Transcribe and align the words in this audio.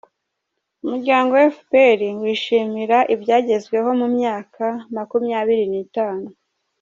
Umuryango 0.83 1.33
efuperi 1.47 2.09
wishimira 2.23 2.97
ibyagezweho 3.13 3.89
mu 3.99 4.07
myaka 4.15 4.65
makumwabiri 4.95 5.65
nitanu 5.71 6.27